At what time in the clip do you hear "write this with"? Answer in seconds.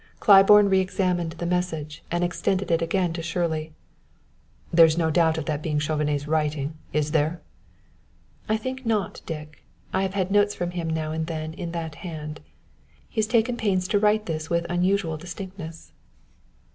13.99-14.65